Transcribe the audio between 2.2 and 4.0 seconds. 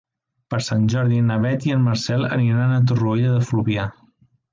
aniran a Torroella de Fluvià.